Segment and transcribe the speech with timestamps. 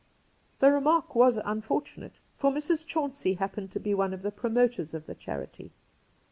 [0.61, 2.83] The remark was unfortunate, for Mrs.
[2.87, 5.69] Chauncey happened to be one of the promoters of the charity.